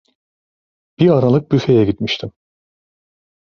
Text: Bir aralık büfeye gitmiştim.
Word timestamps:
Bir 0.99 1.09
aralık 1.09 1.51
büfeye 1.51 1.85
gitmiştim. 1.85 2.31